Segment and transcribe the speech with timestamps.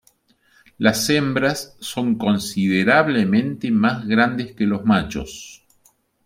[0.79, 5.63] Las hembras son considerablemente más grandes que los machos.